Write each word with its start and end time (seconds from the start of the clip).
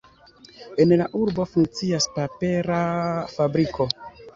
En 0.85 0.93
la 1.01 1.07
urbo 1.21 1.47
funkcias 1.53 2.11
papera 2.19 2.85
fabriko. 3.39 3.93